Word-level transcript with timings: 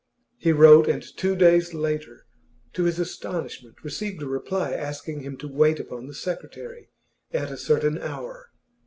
He 0.39 0.51
wrote, 0.51 0.87
and 0.87 1.03
two 1.03 1.35
days 1.35 1.75
later, 1.75 2.25
to 2.73 2.85
his 2.85 2.97
astonishment, 2.97 3.75
received 3.83 4.23
a 4.23 4.27
reply 4.27 4.71
asking 4.73 5.19
him 5.19 5.37
to 5.37 5.47
wait 5.47 5.79
upon 5.79 6.07
the 6.07 6.15
secretary 6.15 6.89
at 7.31 7.51
a 7.51 7.55
certain 7.57 7.99
hour. 7.99 8.49